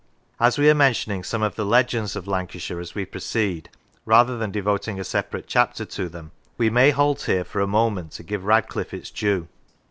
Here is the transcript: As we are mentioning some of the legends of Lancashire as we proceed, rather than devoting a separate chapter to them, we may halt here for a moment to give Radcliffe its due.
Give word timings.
As 0.39 0.57
we 0.57 0.67
are 0.67 0.73
mentioning 0.73 1.23
some 1.23 1.43
of 1.43 1.53
the 1.53 1.63
legends 1.63 2.15
of 2.15 2.25
Lancashire 2.27 2.79
as 2.79 2.95
we 2.95 3.05
proceed, 3.05 3.69
rather 4.03 4.35
than 4.35 4.49
devoting 4.49 4.99
a 4.99 5.03
separate 5.03 5.45
chapter 5.45 5.85
to 5.85 6.09
them, 6.09 6.31
we 6.57 6.71
may 6.71 6.89
halt 6.89 7.21
here 7.25 7.43
for 7.43 7.61
a 7.61 7.67
moment 7.67 8.11
to 8.13 8.23
give 8.23 8.43
Radcliffe 8.43 8.95
its 8.95 9.11
due. 9.11 9.47